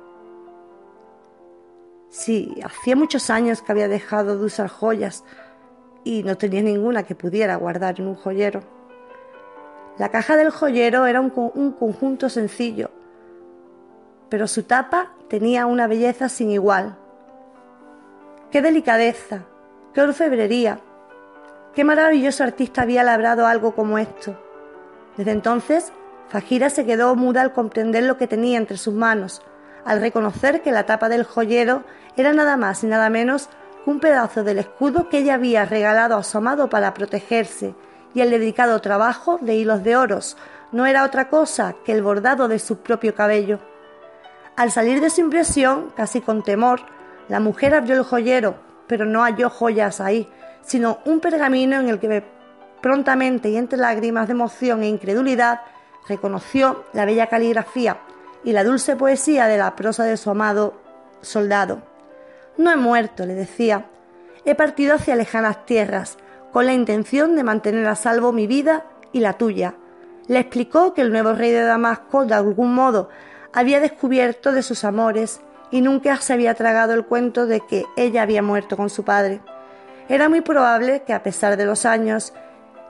Sí, 2.15 2.55
hacía 2.63 2.95
muchos 2.95 3.29
años 3.29 3.61
que 3.61 3.73
había 3.73 3.89
dejado 3.89 4.39
de 4.39 4.45
usar 4.45 4.69
joyas 4.69 5.25
y 6.05 6.23
no 6.23 6.37
tenía 6.37 6.63
ninguna 6.63 7.03
que 7.03 7.17
pudiera 7.17 7.57
guardar 7.57 7.99
en 7.99 8.07
un 8.07 8.15
joyero. 8.15 8.61
La 9.99 10.11
caja 10.11 10.37
del 10.37 10.51
joyero 10.51 11.07
era 11.07 11.21
un, 11.21 11.33
un 11.57 11.73
conjunto 11.73 12.29
sencillo, 12.29 12.93
pero 14.29 14.47
su 14.47 14.63
tapa 14.63 15.13
tenía 15.29 15.67
una 15.67 15.89
belleza 15.89 16.29
sin 16.29 16.53
igual. 16.53 16.97
¡Qué 18.53 18.63
delicadeza! 18.63 19.47
¡Qué 19.93 20.01
orfebrería! 20.01 20.79
¡Qué 21.75 21.83
maravilloso 21.83 22.45
artista 22.45 22.83
había 22.83 23.03
labrado 23.03 23.45
algo 23.45 23.75
como 23.75 23.99
esto! 23.99 24.39
Desde 25.17 25.33
entonces, 25.33 25.93
Fajira 26.29 26.71
se 26.71 26.87
quedó 26.87 27.17
muda 27.17 27.43
al 27.43 27.53
comprender 27.53 28.05
lo 28.05 28.17
que 28.19 28.29
tenía 28.29 28.59
entre 28.59 28.77
sus 28.77 28.95
manos, 28.95 29.43
al 29.85 30.01
reconocer 30.01 30.63
que 30.63 30.73
la 30.73 30.87
tapa 30.87 31.09
del 31.09 31.25
joyero 31.25 31.85
era 32.17 32.33
nada 32.33 32.57
más 32.57 32.83
y 32.85 32.87
nada 32.87 33.11
menos 33.11 33.49
que 33.49 33.65
un 33.87 34.01
pedazo 34.01 34.45
del 34.45 34.59
escudo 34.59 35.09
que 35.09 35.19
ella 35.19 35.35
había 35.35 35.65
regalado 35.65 36.17
a 36.17 36.23
su 36.23 36.39
amado 36.39 36.69
para 36.69 36.95
protegerse, 36.95 37.75
y 38.15 38.21
el 38.21 38.31
dedicado 38.31 38.81
trabajo 38.81 39.39
de 39.41 39.57
hilos 39.57 39.83
de 39.83 39.97
oros 39.97 40.37
no 40.73 40.87
era 40.87 41.05
otra 41.05 41.29
cosa 41.29 41.75
que 41.85 41.93
el 41.93 42.03
bordado 42.03 42.49
de 42.49 42.59
su 42.59 42.79
propio 42.79 43.15
cabello. 43.15 43.59
Al 44.57 44.71
salir 44.71 45.01
de 45.01 45.11
su 45.11 45.21
impresión, 45.21 45.93
casi 45.97 46.21
con 46.21 46.43
temor, 46.43 46.81
la 47.29 47.41
mujer 47.41 47.75
abrió 47.75 47.97
el 47.97 48.05
joyero, 48.05 48.57
pero 48.87 49.05
no 49.05 49.23
halló 49.23 49.51
joyas 49.51 50.01
ahí, 50.01 50.29
sino 50.63 50.99
un 51.05 51.21
pergamino 51.21 51.81
en 51.81 51.89
el 51.89 51.99
que 51.99 52.25
Prontamente 52.81 53.49
y 53.49 53.57
entre 53.57 53.79
lágrimas 53.79 54.29
de 54.29 54.33
emoción 54.33 54.83
e 54.83 54.89
incredulidad, 54.89 55.63
reconoció 56.07 56.85
la 56.93 57.07
bella 57.07 57.29
caligrafía 57.29 57.97
y 58.45 58.53
la 58.53 58.65
dulce 58.65 58.97
poesía 58.97 59.47
de 59.47 59.59
la 59.59 59.75
prosa 59.75 60.05
de 60.05 60.17
su 60.17 60.31
amado 60.31 60.75
soldado. 61.23 61.83
No 62.57 62.71
he 62.71 62.77
muerto, 62.77 63.27
le 63.27 63.35
decía. 63.35 63.87
He 64.45 64.55
partido 64.55 64.95
hacia 64.95 65.17
lejanas 65.17 65.65
tierras, 65.67 66.19
con 66.53 66.67
la 66.67 66.75
intención 66.75 67.35
de 67.35 67.43
mantener 67.43 67.87
a 67.89 67.97
salvo 67.97 68.33
mi 68.33 68.47
vida 68.47 68.85
y 69.13 69.21
la 69.21 69.33
tuya. 69.33 69.75
Le 70.29 70.39
explicó 70.39 70.95
que 70.95 71.03
el 71.03 71.11
nuevo 71.11 71.33
rey 71.33 71.51
de 71.51 71.63
Damasco, 71.63 72.25
de 72.27 72.35
algún 72.35 72.75
modo, 72.75 73.09
había 73.53 73.81
descubierto 73.81 74.53
de 74.53 74.63
sus 74.63 74.85
amores 74.85 75.41
y 75.71 75.81
nunca 75.81 76.17
se 76.19 76.33
había 76.33 76.55
tragado 76.55 76.95
el 76.95 77.05
cuento 77.05 77.47
de 77.47 77.61
que 77.61 77.85
ella 77.97 78.23
había 78.23 78.43
muerto 78.43 78.77
con 78.77 78.91
su 78.91 79.05
padre. 79.05 79.41
Era 80.09 80.29
muy 80.29 80.43
probable 80.43 81.03
que, 81.05 81.15
a 81.15 81.23
pesar 81.23 81.57
de 81.57 81.65
los 81.65 81.87
años, 81.87 82.33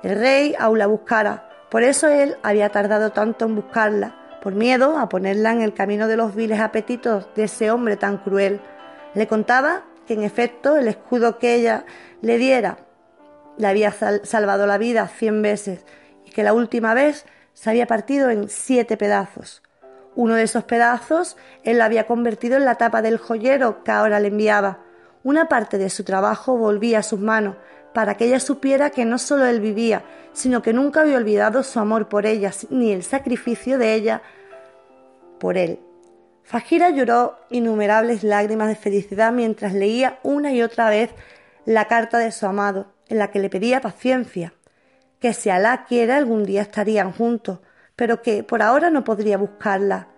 el 0.02 0.18
rey 0.18 0.54
aún 0.58 0.78
la 0.78 0.86
buscara, 0.86 1.48
por 1.70 1.82
eso 1.82 2.08
él 2.08 2.36
había 2.42 2.68
tardado 2.70 3.12
tanto 3.12 3.46
en 3.46 3.56
buscarla, 3.56 4.14
por 4.44 4.54
miedo 4.54 4.98
a 4.98 5.08
ponerla 5.08 5.52
en 5.52 5.62
el 5.62 5.72
camino 5.72 6.06
de 6.06 6.18
los 6.18 6.34
viles 6.34 6.60
apetitos 6.60 7.26
de 7.34 7.44
ese 7.44 7.70
hombre 7.70 7.96
tan 7.96 8.18
cruel. 8.18 8.60
Le 9.14 9.26
contaba 9.26 9.84
que 10.06 10.12
en 10.12 10.22
efecto 10.22 10.76
el 10.76 10.86
escudo 10.86 11.38
que 11.38 11.54
ella 11.54 11.86
le 12.20 12.36
diera 12.36 12.76
le 13.56 13.68
había 13.68 13.90
salvado 13.92 14.66
la 14.66 14.76
vida 14.76 15.08
cien 15.08 15.40
veces 15.40 15.86
y 16.26 16.30
que 16.30 16.42
la 16.42 16.52
última 16.52 16.92
vez 16.92 17.24
se 17.54 17.70
había 17.70 17.86
partido 17.86 18.28
en 18.28 18.50
siete 18.50 18.98
pedazos. 18.98 19.62
Uno 20.14 20.34
de 20.34 20.42
esos 20.42 20.64
pedazos 20.64 21.38
él 21.62 21.78
lo 21.78 21.84
había 21.84 22.06
convertido 22.06 22.58
en 22.58 22.66
la 22.66 22.74
tapa 22.74 23.00
del 23.00 23.16
joyero 23.16 23.82
que 23.82 23.92
ahora 23.92 24.20
le 24.20 24.28
enviaba. 24.28 24.80
Una 25.22 25.48
parte 25.48 25.78
de 25.78 25.88
su 25.88 26.04
trabajo 26.04 26.58
volvía 26.58 26.98
a 26.98 27.02
sus 27.02 27.18
manos 27.18 27.56
para 27.94 28.16
que 28.16 28.26
ella 28.26 28.40
supiera 28.40 28.90
que 28.90 29.04
no 29.04 29.18
solo 29.18 29.46
él 29.46 29.60
vivía, 29.60 30.02
sino 30.32 30.62
que 30.62 30.72
nunca 30.72 31.02
había 31.02 31.16
olvidado 31.16 31.62
su 31.62 31.78
amor 31.78 32.08
por 32.08 32.26
ella, 32.26 32.50
ni 32.68 32.92
el 32.92 33.04
sacrificio 33.04 33.78
de 33.78 33.94
ella 33.94 34.20
por 35.38 35.56
él. 35.56 35.78
Fajira 36.42 36.90
lloró 36.90 37.38
innumerables 37.50 38.24
lágrimas 38.24 38.68
de 38.68 38.74
felicidad 38.74 39.32
mientras 39.32 39.72
leía 39.72 40.18
una 40.24 40.52
y 40.52 40.60
otra 40.60 40.90
vez 40.90 41.10
la 41.64 41.86
carta 41.86 42.18
de 42.18 42.32
su 42.32 42.46
amado, 42.46 42.92
en 43.08 43.18
la 43.18 43.30
que 43.30 43.38
le 43.38 43.48
pedía 43.48 43.80
paciencia, 43.80 44.52
que 45.20 45.32
si 45.32 45.48
Alá 45.48 45.84
quiere 45.88 46.14
algún 46.14 46.44
día 46.44 46.62
estarían 46.62 47.12
juntos, 47.12 47.60
pero 47.94 48.22
que 48.22 48.42
por 48.42 48.60
ahora 48.60 48.90
no 48.90 49.04
podría 49.04 49.38
buscarla. 49.38 50.08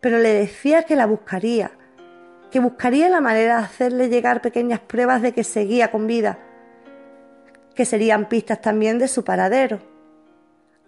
Pero 0.00 0.18
le 0.18 0.34
decía 0.34 0.82
que 0.82 0.96
la 0.96 1.06
buscaría, 1.06 1.72
que 2.50 2.60
buscaría 2.60 3.08
la 3.08 3.22
manera 3.22 3.56
de 3.56 3.64
hacerle 3.64 4.08
llegar 4.08 4.42
pequeñas 4.42 4.80
pruebas 4.80 5.22
de 5.22 5.32
que 5.32 5.44
seguía 5.44 5.90
con 5.90 6.06
vida, 6.06 6.38
que 7.78 7.84
serían 7.84 8.28
pistas 8.28 8.60
también 8.60 8.98
de 8.98 9.06
su 9.06 9.22
paradero. 9.22 9.78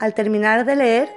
Al 0.01 0.13
terminar 0.13 0.65
de 0.65 0.75
leer, 0.75 1.09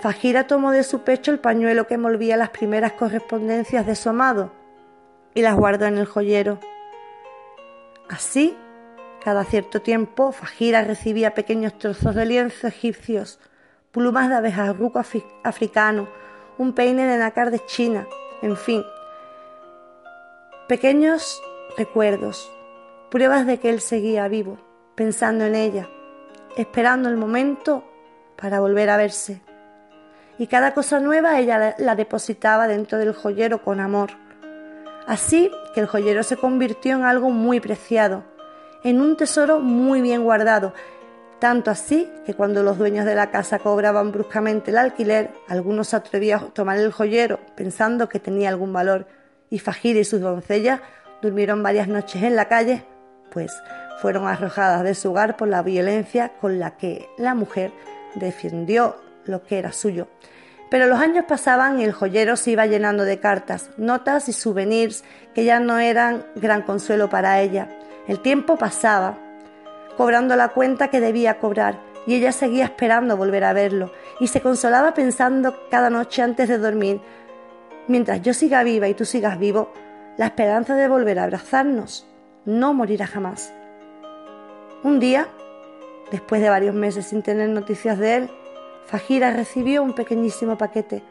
Fajira 0.00 0.46
tomó 0.46 0.70
de 0.70 0.82
su 0.82 1.00
pecho 1.00 1.30
el 1.30 1.38
pañuelo 1.38 1.86
que 1.86 1.94
envolvía 1.94 2.36
las 2.36 2.50
primeras 2.50 2.92
correspondencias 2.92 3.86
de 3.86 3.94
su 3.94 4.10
amado 4.10 4.52
y 5.34 5.40
las 5.40 5.56
guardó 5.56 5.86
en 5.86 5.96
el 5.96 6.04
joyero. 6.04 6.60
Así, 8.10 8.54
cada 9.24 9.44
cierto 9.44 9.80
tiempo, 9.80 10.30
Fajira 10.30 10.82
recibía 10.82 11.32
pequeños 11.32 11.78
trozos 11.78 12.14
de 12.14 12.26
lienzo 12.26 12.66
egipcios, 12.66 13.40
plumas 13.92 14.28
de 14.28 14.34
abejarruco 14.34 15.00
africano, 15.42 16.06
un 16.58 16.74
peine 16.74 17.06
de 17.06 17.16
nácar 17.16 17.50
de 17.50 17.64
China, 17.64 18.06
en 18.42 18.58
fin, 18.58 18.84
pequeños 20.68 21.40
recuerdos, 21.78 22.52
pruebas 23.10 23.46
de 23.46 23.58
que 23.58 23.70
él 23.70 23.80
seguía 23.80 24.28
vivo, 24.28 24.58
pensando 25.02 25.44
en 25.44 25.56
ella, 25.56 25.88
esperando 26.56 27.08
el 27.08 27.16
momento 27.16 27.82
para 28.36 28.60
volver 28.60 28.88
a 28.88 28.96
verse. 28.96 29.40
Y 30.38 30.46
cada 30.46 30.74
cosa 30.74 31.00
nueva 31.00 31.40
ella 31.40 31.74
la 31.76 31.96
depositaba 31.96 32.68
dentro 32.68 32.98
del 32.98 33.12
joyero 33.12 33.64
con 33.64 33.80
amor. 33.80 34.10
Así 35.08 35.50
que 35.74 35.80
el 35.80 35.88
joyero 35.88 36.22
se 36.22 36.36
convirtió 36.36 36.94
en 36.94 37.02
algo 37.02 37.30
muy 37.30 37.58
preciado, 37.58 38.22
en 38.84 39.00
un 39.00 39.16
tesoro 39.16 39.58
muy 39.58 40.02
bien 40.02 40.22
guardado, 40.22 40.72
tanto 41.40 41.72
así 41.72 42.08
que 42.24 42.34
cuando 42.34 42.62
los 42.62 42.78
dueños 42.78 43.04
de 43.04 43.16
la 43.16 43.32
casa 43.32 43.58
cobraban 43.58 44.12
bruscamente 44.12 44.70
el 44.70 44.78
alquiler, 44.78 45.32
algunos 45.48 45.88
se 45.88 45.96
atrevían 45.96 46.44
a 46.44 46.50
tomar 46.50 46.78
el 46.78 46.92
joyero 46.92 47.40
pensando 47.56 48.08
que 48.08 48.20
tenía 48.20 48.50
algún 48.50 48.72
valor, 48.72 49.08
y 49.50 49.58
Fajir 49.58 49.96
y 49.96 50.04
sus 50.04 50.20
doncellas 50.20 50.80
durmieron 51.22 51.60
varias 51.60 51.88
noches 51.88 52.22
en 52.22 52.36
la 52.36 52.46
calle, 52.46 52.84
pues 53.32 53.52
fueron 54.02 54.26
arrojadas 54.26 54.82
de 54.82 54.96
su 54.96 55.10
hogar 55.10 55.36
por 55.36 55.46
la 55.46 55.62
violencia 55.62 56.32
con 56.40 56.58
la 56.58 56.72
que 56.76 57.08
la 57.18 57.36
mujer 57.36 57.70
defendió 58.16 58.96
lo 59.26 59.44
que 59.44 59.60
era 59.60 59.70
suyo. 59.70 60.08
Pero 60.72 60.88
los 60.88 60.98
años 60.98 61.26
pasaban 61.28 61.78
y 61.78 61.84
el 61.84 61.92
joyero 61.92 62.34
se 62.36 62.50
iba 62.50 62.66
llenando 62.66 63.04
de 63.04 63.20
cartas, 63.20 63.70
notas 63.76 64.28
y 64.28 64.32
souvenirs 64.32 65.04
que 65.36 65.44
ya 65.44 65.60
no 65.60 65.78
eran 65.78 66.26
gran 66.34 66.62
consuelo 66.62 67.10
para 67.10 67.40
ella. 67.40 67.68
El 68.08 68.18
tiempo 68.18 68.56
pasaba, 68.56 69.18
cobrando 69.96 70.34
la 70.34 70.48
cuenta 70.48 70.88
que 70.88 71.00
debía 71.00 71.38
cobrar, 71.38 71.78
y 72.04 72.16
ella 72.16 72.32
seguía 72.32 72.64
esperando 72.64 73.16
volver 73.16 73.44
a 73.44 73.52
verlo, 73.52 73.92
y 74.18 74.26
se 74.26 74.40
consolaba 74.40 74.94
pensando 74.94 75.68
cada 75.70 75.90
noche 75.90 76.22
antes 76.22 76.48
de 76.48 76.58
dormir, 76.58 77.00
mientras 77.86 78.20
yo 78.20 78.34
siga 78.34 78.64
viva 78.64 78.88
y 78.88 78.94
tú 78.94 79.04
sigas 79.04 79.38
vivo, 79.38 79.72
la 80.16 80.26
esperanza 80.26 80.74
de 80.74 80.88
volver 80.88 81.20
a 81.20 81.24
abrazarnos 81.24 82.04
no 82.44 82.74
morirá 82.74 83.06
jamás. 83.06 83.52
Un 84.84 84.98
día, 84.98 85.28
después 86.10 86.42
de 86.42 86.50
varios 86.50 86.74
meses 86.74 87.06
sin 87.06 87.22
tener 87.22 87.48
noticias 87.48 87.98
de 88.00 88.16
él, 88.16 88.30
Fajira 88.86 89.30
recibió 89.30 89.80
un 89.80 89.94
pequeñísimo 89.94 90.58
paquete. 90.58 91.04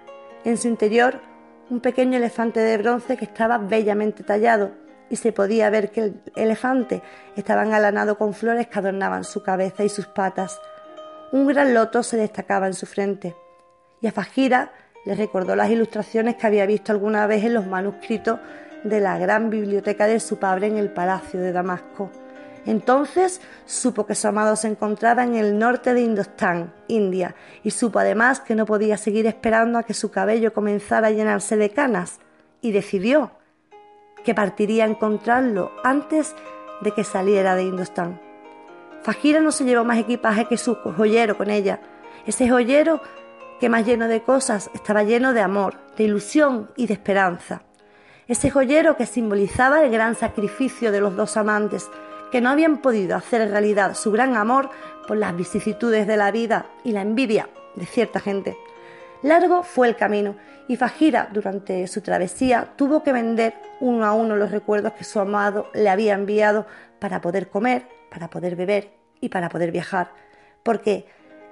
En 0.44 0.58
su 0.58 0.68
interior, 0.68 1.22
un 1.70 1.80
pequeño 1.80 2.18
elefante 2.18 2.60
de 2.60 2.78
bronce 2.78 3.16
que 3.16 3.24
estaba 3.24 3.58
bellamente 3.58 4.24
tallado 4.24 4.72
y 5.10 5.16
se 5.16 5.32
podía 5.32 5.70
ver 5.70 5.90
que 5.90 6.02
el 6.02 6.22
elefante 6.36 7.02
estaba 7.38 7.64
engalanado 7.64 8.18
con 8.18 8.34
flores 8.34 8.68
que 8.68 8.78
adornaban 8.78 9.24
su 9.24 9.42
cabeza 9.42 9.86
y 9.86 9.90
sus 9.90 10.08
patas. 10.08 10.60
Un 11.32 11.48
gran 11.48 11.74
loto 11.74 12.04
se 12.04 12.18
destacaba 12.18 12.68
en 12.68 12.74
su 12.74 12.86
frente. 12.86 13.38
Y 14.02 14.08
a 14.08 14.12
Fajira 14.12 14.74
le 15.06 15.16
recordó 15.16 15.56
las 15.56 15.70
ilustraciones 15.70 16.36
que 16.36 16.46
había 16.46 16.66
visto 16.66 16.92
alguna 16.92 17.26
vez 17.26 17.46
en 17.46 17.54
los 17.54 17.68
manuscritos 17.68 18.38
de 18.84 19.00
la 19.00 19.18
gran 19.18 19.50
biblioteca 19.50 20.08
de 20.08 20.20
su 20.20 20.40
padre 20.40 20.68
en 20.68 20.78
el 20.78 20.92
palacio 20.92 21.40
de 21.40 21.54
Damasco. 21.54 22.12
Entonces 22.66 23.42
supo 23.66 24.06
que 24.06 24.16
su 24.16 24.28
amado 24.28 24.56
se 24.56 24.68
encontraba 24.68 25.24
en 25.24 25.36
el 25.36 25.58
norte 25.58 25.94
de 25.94 26.02
Indostán, 26.02 26.74
India, 26.88 27.36
y 27.64 27.72
supo 27.72 28.00
además 28.00 28.40
que 28.40 28.56
no 28.56 28.66
podía 28.66 28.98
seguir 28.98 29.26
esperando 29.26 29.80
a 29.80 29.84
que 29.84 29.94
su 29.94 30.12
cabello 30.12 30.54
comenzara 30.54 31.08
a 31.08 31.12
llenarse 31.12 31.58
de 31.58 31.72
canas, 31.72 32.20
y 32.62 32.72
decidió 32.72 33.32
que 34.24 34.36
partiría 34.36 34.86
a 34.86 34.88
encontrarlo 34.88 35.72
antes 35.84 36.36
de 36.82 36.92
que 36.92 37.04
saliera 37.04 37.56
de 37.56 37.64
Indostán. 37.64 38.22
Fajira 39.02 39.40
no 39.40 39.52
se 39.52 39.64
llevó 39.64 39.84
más 39.84 39.98
equipaje 39.98 40.46
que 40.46 40.58
su 40.58 40.76
joyero 40.76 41.38
con 41.38 41.50
ella, 41.50 41.80
ese 42.28 42.48
joyero 42.48 43.02
que 43.60 43.70
más 43.70 43.86
lleno 43.86 44.08
de 44.08 44.22
cosas 44.22 44.70
estaba 44.74 45.04
lleno 45.04 45.34
de 45.34 45.42
amor, 45.42 45.76
de 45.98 46.04
ilusión 46.04 46.70
y 46.76 46.88
de 46.88 46.94
esperanza. 46.94 47.64
Ese 48.28 48.50
joyero 48.50 48.96
que 48.96 49.06
simbolizaba 49.06 49.84
el 49.84 49.92
gran 49.92 50.16
sacrificio 50.16 50.92
de 50.92 51.02
los 51.02 51.16
dos 51.16 51.36
amantes, 51.38 51.90
que 52.32 52.42
no 52.42 52.50
habían 52.50 52.78
podido 52.78 53.16
hacer 53.16 53.50
realidad 53.50 53.96
su 53.96 54.12
gran 54.12 54.36
amor 54.36 54.70
por 55.08 55.18
las 55.18 55.36
vicisitudes 55.36 56.08
de 56.08 56.18
la 56.18 56.32
vida 56.32 56.66
y 56.84 56.92
la 56.94 57.02
envidia 57.02 57.50
de 57.76 57.86
cierta 57.86 58.20
gente. 58.20 58.58
Largo 59.22 59.64
fue 59.64 59.88
el 59.88 59.96
camino 59.96 60.36
y 60.68 60.78
Fajira 60.78 61.30
durante 61.32 61.86
su 61.88 62.02
travesía 62.02 62.74
tuvo 62.76 63.04
que 63.04 63.12
vender 63.12 63.54
uno 63.80 64.06
a 64.06 64.14
uno 64.14 64.36
los 64.36 64.52
recuerdos 64.52 64.94
que 64.94 65.04
su 65.04 65.20
amado 65.20 65.70
le 65.74 65.90
había 65.90 66.14
enviado 66.14 66.66
para 67.00 67.22
poder 67.22 67.50
comer, 67.50 67.88
para 68.10 68.30
poder 68.30 68.56
beber 68.56 68.92
y 69.20 69.30
para 69.30 69.50
poder 69.50 69.72
viajar, 69.72 70.12
porque 70.64 71.06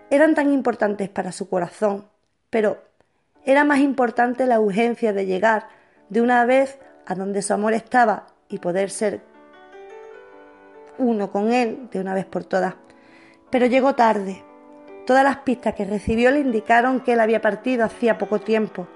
eran 0.10 0.34
tan 0.34 0.52
importantes 0.52 1.10
para 1.10 1.32
su 1.32 1.50
corazón, 1.50 2.06
pero 2.50 2.82
era 3.46 3.64
más 3.64 3.80
importante 3.80 4.48
la 4.48 4.60
urgencia 4.60 5.14
de 5.14 5.26
llegar 5.26 5.68
de 6.10 6.22
una 6.22 6.46
vez 6.46 6.80
a 7.06 7.16
donde 7.16 7.42
su 7.42 7.54
amor 7.54 7.74
estaba 7.74 8.28
y 8.48 8.60
poder 8.60 8.90
ser 8.90 9.22
uno 11.00 11.32
con 11.32 11.52
él 11.52 11.90
de 11.92 12.00
una 12.00 12.14
vez 12.14 12.26
por 12.26 12.44
todas. 12.44 12.76
Pero 13.50 13.66
llegó 13.66 13.96
tarde. 13.96 14.44
Todas 15.06 15.24
las 15.24 15.38
pistas 15.38 15.74
que 15.74 15.86
recibió 15.86 16.30
le 16.30 16.42
indicaron 16.42 17.00
que 17.00 17.14
él 17.14 17.20
había 17.20 17.42
partido 17.42 17.86
hacía 17.86 18.18
poco 18.18 18.40
tiempo. 18.40 18.88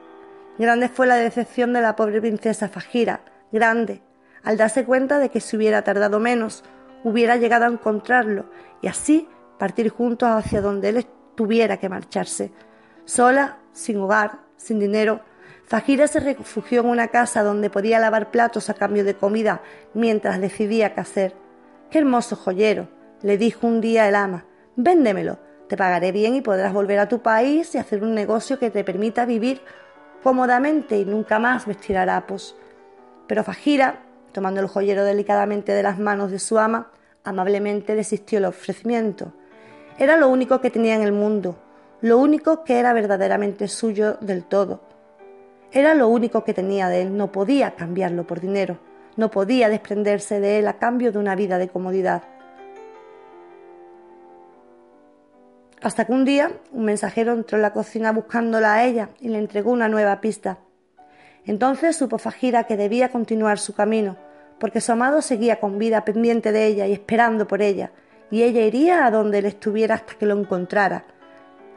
Grande 0.60 0.90
fue 0.90 1.08
la 1.08 1.16
decepción 1.16 1.74
de 1.74 1.82
la 1.82 1.96
pobre 1.96 2.22
princesa 2.22 2.70
Fajira, 2.70 3.22
grande, 3.52 4.02
al 4.44 4.58
darse 4.58 4.86
cuenta 4.86 5.18
de 5.18 5.30
que 5.30 5.40
si 5.40 5.58
hubiera 5.58 5.84
tardado 5.84 6.20
menos, 6.20 6.64
hubiera 7.04 7.38
llegado 7.38 7.66
a 7.66 7.70
encontrarlo 7.70 8.46
y 8.82 8.88
así 8.88 9.28
partir 9.58 9.90
juntos 9.90 10.30
hacia 10.30 10.62
donde 10.62 10.90
él 10.90 11.08
tuviera 11.36 11.78
que 11.78 11.90
marcharse. 11.90 12.52
Sola, 13.06 13.58
sin 13.72 13.98
hogar, 13.98 14.40
sin 14.58 14.80
dinero, 14.80 15.22
Fajira 15.66 16.08
se 16.08 16.20
refugió 16.20 16.82
en 16.82 16.88
una 16.88 17.08
casa 17.08 17.42
donde 17.42 17.70
podía 17.70 18.00
lavar 18.00 18.30
platos 18.30 18.70
a 18.70 18.74
cambio 18.74 19.04
de 19.04 19.16
comida 19.16 19.62
mientras 19.94 20.40
decidía 20.40 20.94
qué 20.94 21.02
hacer. 21.02 21.43
Qué 21.90 22.00
hermoso 22.00 22.36
joyero, 22.36 22.88
le 23.22 23.38
dijo 23.38 23.68
un 23.68 23.82
día 23.82 24.08
el 24.08 24.16
ama. 24.16 24.46
Véndemelo, 24.76 25.38
te 25.68 25.78
pagaré 25.78 26.12
bien 26.12 26.36
y 26.36 26.42
podrás 26.42 26.74
volver 26.74 27.00
a 27.00 27.08
tu 27.08 27.22
país 27.22 27.74
y 27.76 27.78
hacer 27.78 28.04
un 28.04 28.14
negocio 28.14 28.60
que 28.60 28.70
te 28.70 28.84
permita 28.84 29.26
vivir 29.26 29.62
cómodamente 30.24 30.98
y 30.98 31.06
nunca 31.06 31.40
más 31.40 31.66
vestir 31.66 31.98
harapos. 31.98 32.56
Pero 33.28 33.44
Fajira, 33.44 34.02
tomando 34.32 34.60
el 34.60 34.68
joyero 34.68 35.06
delicadamente 35.06 35.72
de 35.72 35.84
las 35.84 36.00
manos 36.00 36.32
de 36.32 36.40
su 36.40 36.58
ama, 36.58 36.92
amablemente 37.24 37.96
desistió 37.96 38.40
el 38.40 38.46
ofrecimiento. 38.46 39.34
Era 39.98 40.18
lo 40.18 40.30
único 40.30 40.60
que 40.62 40.72
tenía 40.72 40.96
en 40.96 41.04
el 41.04 41.12
mundo, 41.12 41.58
lo 42.02 42.18
único 42.18 42.64
que 42.64 42.80
era 42.80 42.94
verdaderamente 42.94 43.68
suyo 43.68 44.18
del 44.20 44.44
todo. 44.44 44.82
Era 45.72 45.94
lo 45.94 46.08
único 46.08 46.44
que 46.44 46.54
tenía 46.54 46.90
de 46.90 47.04
él, 47.04 47.16
no 47.16 47.32
podía 47.32 47.76
cambiarlo 47.76 48.26
por 48.26 48.40
dinero 48.40 48.80
no 49.16 49.32
podía 49.32 49.70
desprenderse 49.70 50.40
de 50.40 50.60
él 50.60 50.68
a 50.68 50.78
cambio 50.78 51.12
de 51.12 51.20
una 51.20 51.36
vida 51.36 51.58
de 51.58 51.70
comodidad. 51.70 52.24
Hasta 55.82 56.06
que 56.06 56.14
un 56.14 56.24
día 56.24 56.52
un 56.72 56.86
mensajero 56.86 57.34
entró 57.34 57.58
en 57.58 57.62
la 57.62 57.74
cocina 57.74 58.12
buscándola 58.12 58.76
a 58.76 58.86
ella 58.86 59.10
y 59.20 59.28
le 59.28 59.38
entregó 59.38 59.72
una 59.72 59.90
nueva 59.90 60.22
pista. 60.22 60.60
Entonces 61.46 61.98
supo 61.98 62.18
Fajira 62.18 62.64
que 62.64 62.78
debía 62.78 63.10
continuar 63.10 63.60
su 63.60 63.74
camino, 63.74 64.16
porque 64.60 64.80
su 64.80 64.94
amado 64.94 65.22
seguía 65.22 65.60
con 65.60 65.78
vida 65.78 66.06
pendiente 66.06 66.54
de 66.54 66.68
ella 66.68 66.88
y 66.88 66.94
esperando 66.94 67.48
por 67.48 67.62
ella, 67.62 67.92
y 68.32 68.44
ella 68.44 68.62
iría 68.62 69.06
a 69.06 69.12
donde 69.12 69.40
él 69.40 69.46
estuviera 69.46 69.96
hasta 69.96 70.14
que 70.14 70.26
lo 70.26 70.40
encontrara, 70.40 71.04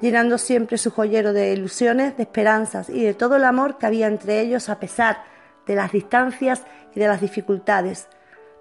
llenando 0.01 0.38
siempre 0.38 0.79
su 0.79 0.92
joyero 0.92 1.33
de 1.33 1.53
ilusiones, 1.53 2.16
de 2.16 2.22
esperanzas 2.22 2.88
y 2.88 3.03
de 3.03 3.14
todo 3.14 3.37
el 3.37 3.44
amor 3.44 3.77
que 3.77 3.87
había 3.87 4.07
entre 4.07 4.40
ellos 4.40 4.68
a 4.68 4.79
pesar 4.79 5.36
de 5.67 5.75
las 5.75 5.93
distancias 5.93 6.65
y 6.95 7.01
de 7.01 7.09
las 7.09 7.21
dificultades, 7.21 8.09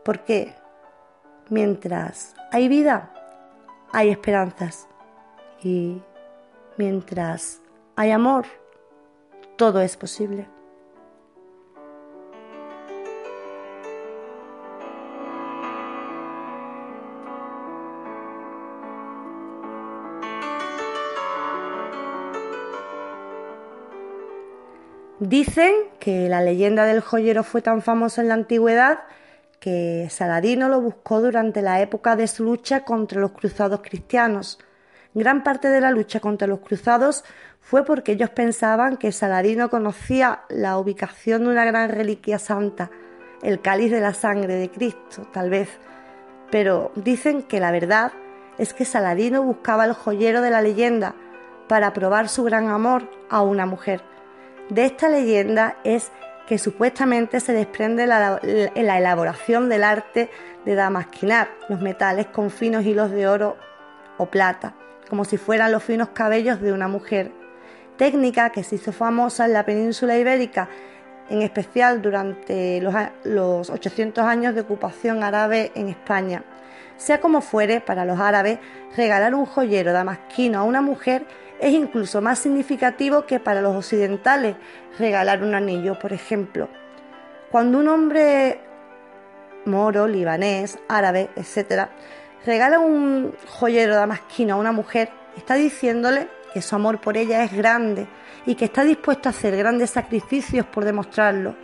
porque 0.03 0.55
mientras 1.49 2.35
hay 2.51 2.67
vida, 2.67 3.11
hay 3.91 4.09
esperanzas 4.09 4.87
y 5.63 6.01
mientras 6.77 7.61
hay 7.95 8.11
amor, 8.11 8.45
todo 9.55 9.81
es 9.81 9.95
posible. 9.97 10.54
Dicen 25.19 25.73
que 25.97 26.27
la 26.27 26.41
leyenda 26.41 26.83
del 26.83 26.99
joyero 26.99 27.45
fue 27.45 27.61
tan 27.61 27.81
famosa 27.81 28.21
en 28.21 28.27
la 28.27 28.33
antigüedad 28.33 28.99
que 29.61 30.09
Saladino 30.11 30.67
lo 30.67 30.81
buscó 30.81 31.21
durante 31.21 31.61
la 31.61 31.79
época 31.79 32.17
de 32.17 32.27
su 32.27 32.43
lucha 32.43 32.81
contra 32.81 33.21
los 33.21 33.31
cruzados 33.31 33.79
cristianos. 33.81 34.59
Gran 35.13 35.41
parte 35.41 35.69
de 35.69 35.79
la 35.79 35.91
lucha 35.91 36.19
contra 36.19 36.47
los 36.47 36.59
cruzados 36.59 37.23
fue 37.61 37.85
porque 37.85 38.11
ellos 38.11 38.29
pensaban 38.31 38.97
que 38.97 39.13
Saladino 39.13 39.69
conocía 39.69 40.41
la 40.49 40.77
ubicación 40.77 41.45
de 41.45 41.49
una 41.51 41.63
gran 41.63 41.91
reliquia 41.91 42.37
santa, 42.37 42.91
el 43.41 43.61
cáliz 43.61 43.91
de 43.91 44.01
la 44.01 44.13
sangre 44.13 44.55
de 44.55 44.69
Cristo, 44.69 45.29
tal 45.31 45.49
vez. 45.49 45.69
Pero 46.51 46.91
dicen 46.95 47.43
que 47.43 47.61
la 47.61 47.71
verdad 47.71 48.11
es 48.57 48.73
que 48.73 48.83
Saladino 48.83 49.43
buscaba 49.43 49.85
el 49.85 49.93
joyero 49.93 50.41
de 50.41 50.51
la 50.51 50.61
leyenda 50.61 51.15
para 51.69 51.93
probar 51.93 52.27
su 52.27 52.43
gran 52.43 52.67
amor 52.67 53.09
a 53.29 53.41
una 53.41 53.65
mujer 53.65 54.01
de 54.69 54.85
esta 54.85 55.09
leyenda 55.09 55.77
es 55.83 56.11
que 56.47 56.57
supuestamente 56.57 57.39
se 57.39 57.53
desprende 57.53 58.05
la, 58.05 58.39
la 58.41 58.97
elaboración 58.97 59.69
del 59.69 59.83
arte 59.83 60.29
de 60.65 60.75
damasquinar 60.75 61.49
los 61.69 61.81
metales 61.81 62.27
con 62.27 62.49
finos 62.49 62.85
hilos 62.85 63.11
de 63.11 63.27
oro 63.27 63.57
o 64.17 64.27
plata, 64.27 64.75
como 65.09 65.25
si 65.25 65.37
fueran 65.37 65.71
los 65.71 65.83
finos 65.83 66.09
cabellos 66.09 66.61
de 66.61 66.71
una 66.71 66.87
mujer, 66.87 67.31
técnica 67.97 68.51
que 68.51 68.63
se 68.63 68.75
hizo 68.75 68.91
famosa 68.91 69.45
en 69.45 69.53
la 69.53 69.65
península 69.65 70.17
ibérica, 70.17 70.69
en 71.29 71.41
especial 71.41 72.01
durante 72.01 72.79
los, 72.81 72.93
los 73.23 73.69
800 73.69 74.23
años 74.23 74.53
de 74.53 74.61
ocupación 74.61 75.23
árabe 75.23 75.71
en 75.75 75.89
España. 75.89 76.43
Sea 76.97 77.19
como 77.19 77.41
fuere, 77.41 77.81
para 77.81 78.05
los 78.05 78.19
árabes, 78.19 78.59
regalar 78.95 79.33
un 79.33 79.45
joyero 79.45 79.91
damasquino 79.91 80.59
a 80.59 80.63
una 80.63 80.81
mujer 80.81 81.25
es 81.59 81.73
incluso 81.73 82.21
más 82.21 82.39
significativo 82.39 83.25
que 83.25 83.39
para 83.39 83.61
los 83.61 83.75
occidentales 83.75 84.55
regalar 84.99 85.43
un 85.43 85.55
anillo, 85.55 85.97
por 85.99 86.13
ejemplo. 86.13 86.69
Cuando 87.51 87.79
un 87.79 87.87
hombre 87.87 88.59
moro, 89.65 90.07
libanés, 90.07 90.77
árabe, 90.87 91.29
etc., 91.35 91.87
regala 92.45 92.79
un 92.79 93.33
joyero 93.47 93.95
damasquino 93.95 94.55
a 94.55 94.57
una 94.57 94.71
mujer, 94.71 95.09
está 95.35 95.55
diciéndole 95.55 96.27
que 96.53 96.61
su 96.61 96.75
amor 96.75 97.01
por 97.01 97.17
ella 97.17 97.43
es 97.43 97.51
grande 97.51 98.07
y 98.45 98.55
que 98.55 98.65
está 98.65 98.83
dispuesto 98.83 99.29
a 99.29 99.31
hacer 99.31 99.57
grandes 99.57 99.89
sacrificios 99.89 100.65
por 100.65 100.85
demostrarlo. 100.85 101.55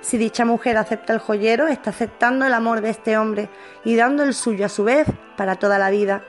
Si 0.00 0.18
dicha 0.18 0.44
mujer 0.44 0.76
acepta 0.78 1.12
el 1.12 1.20
joyero, 1.20 1.68
está 1.68 1.90
aceptando 1.90 2.44
el 2.44 2.54
amor 2.54 2.80
de 2.80 2.90
este 2.90 3.16
hombre 3.16 3.48
y 3.84 3.94
dando 3.94 4.24
el 4.24 4.34
suyo 4.34 4.66
a 4.66 4.68
su 4.68 4.82
vez 4.82 5.06
para 5.36 5.56
toda 5.56 5.78
la 5.78 5.90
vida, 5.90 6.22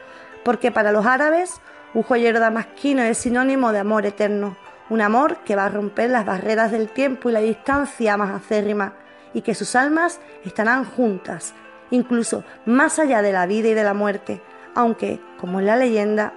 porque 0.43 0.71
para 0.71 0.91
los 0.91 1.05
árabes 1.05 1.59
un 1.93 2.03
joyero 2.03 2.39
damasquino 2.39 3.03
es 3.03 3.17
sinónimo 3.17 3.71
de 3.71 3.79
amor 3.79 4.05
eterno, 4.05 4.57
un 4.89 5.01
amor 5.01 5.37
que 5.45 5.55
va 5.55 5.65
a 5.65 5.69
romper 5.69 6.09
las 6.09 6.25
barreras 6.25 6.71
del 6.71 6.89
tiempo 6.89 7.29
y 7.29 7.33
la 7.33 7.39
distancia 7.39 8.17
más 8.17 8.31
acérrima, 8.31 8.93
y 9.33 9.41
que 9.41 9.55
sus 9.55 9.75
almas 9.75 10.19
estarán 10.43 10.85
juntas, 10.85 11.53
incluso 11.91 12.43
más 12.65 12.99
allá 12.99 13.21
de 13.21 13.31
la 13.31 13.45
vida 13.45 13.69
y 13.69 13.73
de 13.73 13.83
la 13.83 13.93
muerte, 13.93 14.41
aunque, 14.75 15.19
como 15.39 15.59
en 15.59 15.67
la 15.67 15.77
leyenda, 15.77 16.33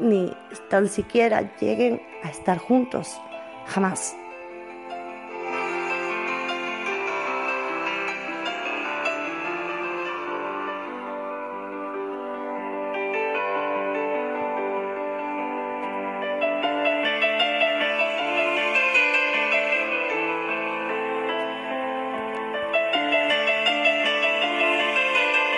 ni 0.00 0.34
tan 0.68 0.88
siquiera 0.88 1.56
lleguen 1.58 2.00
a 2.22 2.28
estar 2.28 2.58
juntos, 2.58 3.20
jamás. 3.66 4.14